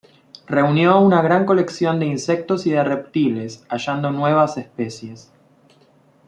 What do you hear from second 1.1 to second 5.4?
gran colección de insectos y de reptiles, hallando nuevas especies.